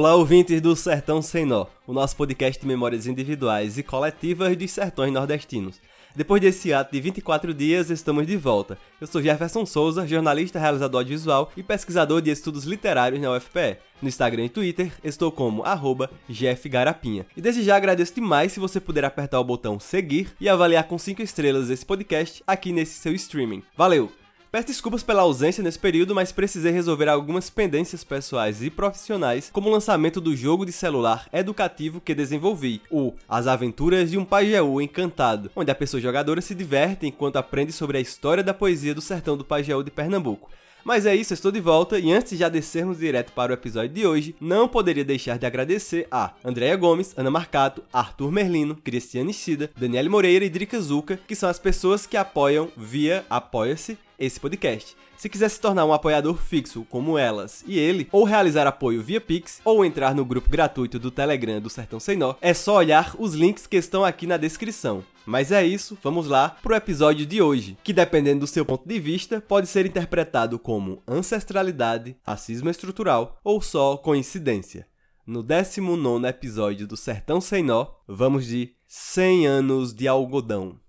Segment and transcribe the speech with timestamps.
[0.00, 4.70] Olá, ouvintes do Sertão Sem Nó, o nosso podcast de memórias individuais e coletivas dos
[4.70, 5.78] sertões nordestinos.
[6.16, 8.78] Depois desse ato de 24 dias, estamos de volta.
[8.98, 13.76] Eu sou Jefferson Souza, jornalista, realizador audiovisual e pesquisador de estudos literários na UFPE.
[14.00, 17.26] No Instagram e Twitter, estou como arroba jfgarapinha.
[17.36, 20.96] E desde já agradeço demais se você puder apertar o botão seguir e avaliar com
[20.96, 23.62] 5 estrelas esse podcast aqui nesse seu streaming.
[23.76, 24.19] Valeu!
[24.50, 29.68] Peço desculpas pela ausência nesse período, mas precisei resolver algumas pendências pessoais e profissionais, como
[29.68, 34.80] o lançamento do jogo de celular educativo que desenvolvi, o As Aventuras de um Pajeú
[34.80, 39.00] Encantado, onde a pessoa jogadora se diverte enquanto aprende sobre a história da poesia do
[39.00, 40.50] sertão do Pajeú de Pernambuco.
[40.84, 43.90] Mas é isso, estou de volta e antes de já descermos direto para o episódio
[43.90, 49.34] de hoje, não poderia deixar de agradecer a Andréia Gomes, Ana Marcato, Arthur Merlino, Cristiane
[49.34, 54.38] Sida, Daniele Moreira e Drica Zuca, que são as pessoas que apoiam via Apoia-se esse
[54.38, 54.96] podcast.
[55.16, 59.20] Se quiser se tornar um apoiador fixo como elas e ele, ou realizar apoio via
[59.20, 63.14] Pix, ou entrar no grupo gratuito do Telegram do Sertão Sem Nó, é só olhar
[63.18, 65.04] os links que estão aqui na descrição.
[65.26, 68.98] Mas é isso, vamos lá pro episódio de hoje, que dependendo do seu ponto de
[68.98, 74.86] vista, pode ser interpretado como ancestralidade, racismo estrutural ou só coincidência.
[75.26, 80.80] No 19 episódio do Sertão Sem Nó, vamos de 100 anos de algodão.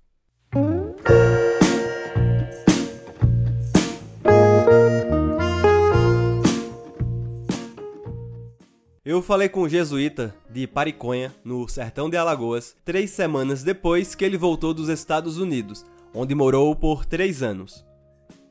[9.11, 14.23] Eu falei com o jesuíta de Pariconha, no sertão de Alagoas, três semanas depois que
[14.23, 17.85] ele voltou dos Estados Unidos, onde morou por três anos.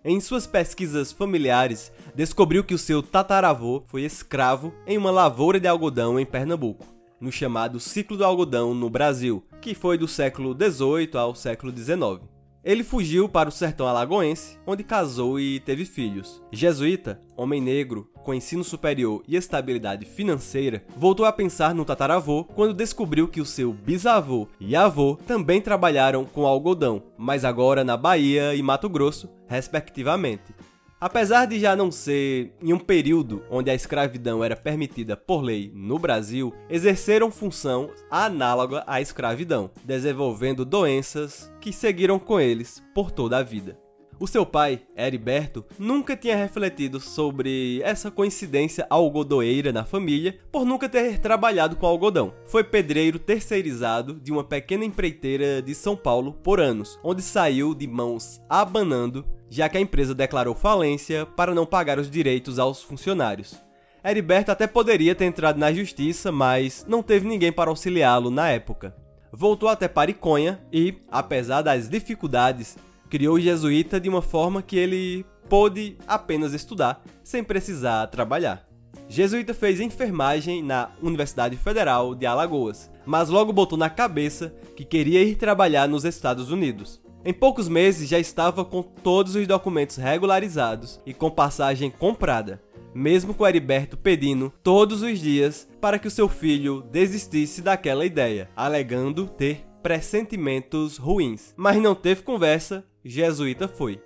[0.04, 5.66] Em suas pesquisas familiares, descobriu que o seu tataravô foi escravo em uma lavoura de
[5.66, 6.84] algodão em Pernambuco,
[7.18, 12.20] no chamado ciclo do algodão no Brasil, que foi do século XVIII ao século XIX.
[12.62, 16.42] Ele fugiu para o sertão alagoense, onde casou e teve filhos.
[16.52, 22.74] Jesuíta, homem negro, com ensino superior e estabilidade financeira, voltou a pensar no tataravô quando
[22.74, 28.54] descobriu que o seu bisavô e avô também trabalharam com algodão, mas agora na Bahia
[28.54, 30.54] e Mato Grosso, respectivamente.
[31.00, 35.72] Apesar de já não ser em um período onde a escravidão era permitida por lei
[35.74, 43.38] no Brasil, exerceram função análoga à escravidão, desenvolvendo doenças que seguiram com eles por toda
[43.38, 43.78] a vida.
[44.20, 50.90] O seu pai, Heriberto, nunca tinha refletido sobre essa coincidência algodoeira na família por nunca
[50.90, 52.34] ter trabalhado com algodão.
[52.44, 57.86] Foi pedreiro terceirizado de uma pequena empreiteira de São Paulo por anos, onde saiu de
[57.86, 63.56] mãos abanando já que a empresa declarou falência para não pagar os direitos aos funcionários.
[64.02, 68.94] Heriberto até poderia ter entrado na justiça, mas não teve ninguém para auxiliá-lo na época.
[69.32, 72.76] Voltou até Pariconha e, apesar das dificuldades,
[73.10, 78.64] criou o jesuíta de uma forma que ele pôde apenas estudar, sem precisar trabalhar.
[79.08, 85.22] Jesuíta fez enfermagem na Universidade Federal de Alagoas, mas logo botou na cabeça que queria
[85.22, 87.00] ir trabalhar nos Estados Unidos.
[87.24, 92.62] Em poucos meses já estava com todos os documentos regularizados e com passagem comprada,
[92.94, 98.48] mesmo com Heriberto pedindo todos os dias para que o seu filho desistisse daquela ideia,
[98.56, 101.52] alegando ter pressentimentos ruins.
[101.56, 104.00] Mas não teve conversa, Jesuíta foi.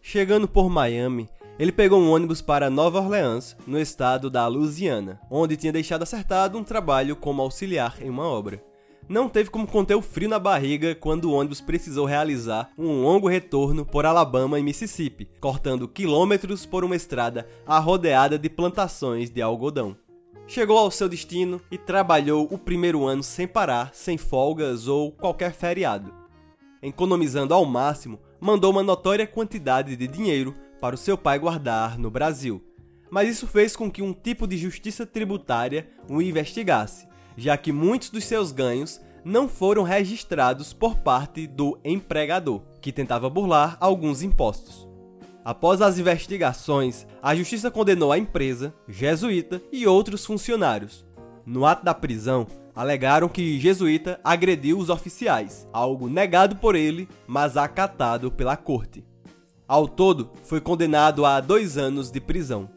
[0.00, 5.56] Chegando por Miami, ele pegou um ônibus para Nova Orleans, no estado da Louisiana, onde
[5.56, 8.62] tinha deixado acertado um trabalho como auxiliar em uma obra
[9.08, 13.28] não teve como conter o frio na barriga quando o ônibus precisou realizar um longo
[13.28, 19.96] retorno por Alabama e Mississippi, cortando quilômetros por uma estrada arrodeada de plantações de algodão.
[20.46, 25.52] Chegou ao seu destino e trabalhou o primeiro ano sem parar, sem folgas ou qualquer
[25.52, 26.23] feriado.
[26.84, 32.10] Economizando ao máximo, mandou uma notória quantidade de dinheiro para o seu pai guardar no
[32.10, 32.62] Brasil.
[33.10, 38.10] Mas isso fez com que um tipo de justiça tributária o investigasse já que muitos
[38.10, 44.86] dos seus ganhos não foram registrados por parte do empregador, que tentava burlar alguns impostos.
[45.44, 51.04] Após as investigações, a justiça condenou a empresa, Jesuíta e outros funcionários.
[51.44, 57.56] No ato da prisão, alegaram que Jesuíta agrediu os oficiais, algo negado por ele, mas
[57.56, 59.04] acatado pela corte.
[59.66, 62.68] Ao todo, foi condenado a dois anos de prisão.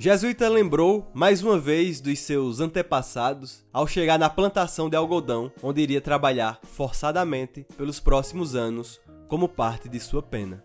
[0.00, 5.80] Jesuíta lembrou mais uma vez dos seus antepassados ao chegar na plantação de algodão, onde
[5.80, 10.64] iria trabalhar forçadamente pelos próximos anos como parte de sua pena.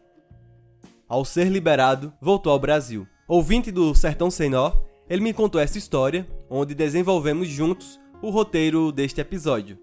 [1.07, 3.07] Ao ser liberado, voltou ao Brasil.
[3.27, 4.71] Ouvinte do Sertão Nó,
[5.09, 9.77] ele me contou essa história, onde desenvolvemos juntos o roteiro deste episódio.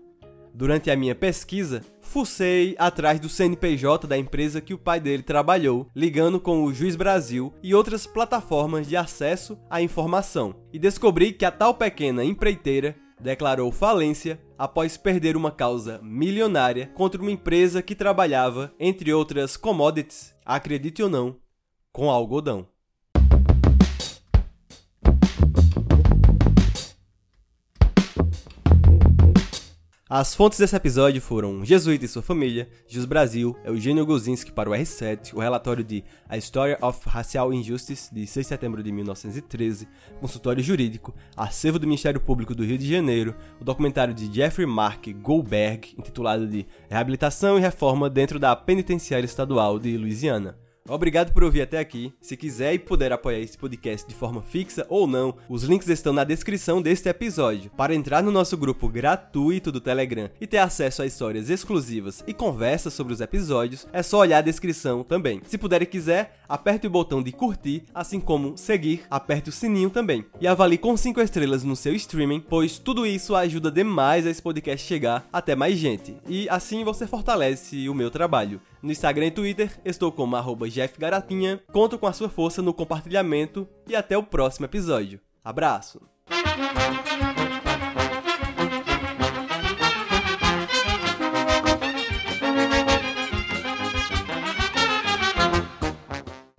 [0.54, 5.86] Durante a minha pesquisa, fucei atrás do CNPJ da empresa que o pai dele trabalhou,
[5.94, 11.44] ligando com o Juiz Brasil e outras plataformas de acesso à informação, e descobri que
[11.44, 17.94] a tal pequena empreiteira declarou falência após perder uma causa milionária contra uma empresa que
[17.94, 21.36] trabalhava, entre outras commodities, acredite ou não,
[21.92, 22.69] com algodão.
[30.12, 34.72] As fontes desse episódio foram Jesuíta e sua família, Jus Brasil, Eugênio Gozinski para o
[34.72, 39.86] R7, o relatório de A Story of Racial Injustice, de 6 de setembro de 1913,
[40.18, 45.06] consultório jurídico, acervo do Ministério Público do Rio de Janeiro, o documentário de Jeffrey Mark
[45.22, 50.58] Goldberg, intitulado de Reabilitação e Reforma dentro da Penitenciária Estadual de Louisiana.
[50.90, 52.12] Obrigado por ouvir até aqui.
[52.20, 56.12] Se quiser e puder apoiar esse podcast de forma fixa ou não, os links estão
[56.12, 57.70] na descrição deste episódio.
[57.76, 62.34] Para entrar no nosso grupo gratuito do Telegram e ter acesso a histórias exclusivas e
[62.34, 65.40] conversas sobre os episódios, é só olhar a descrição também.
[65.46, 69.90] Se puder e quiser, aperte o botão de curtir, assim como seguir, aperte o sininho
[69.90, 70.24] também.
[70.40, 74.42] E avalie com 5 estrelas no seu streaming, pois tudo isso ajuda demais a esse
[74.42, 76.16] podcast chegar até mais gente.
[76.26, 78.60] E assim você fortalece o meu trabalho.
[78.82, 81.60] No Instagram e Twitter, estou como arroba jeffgaratinha.
[81.72, 85.20] Conto com a sua força no compartilhamento e até o próximo episódio.
[85.44, 86.00] Abraço!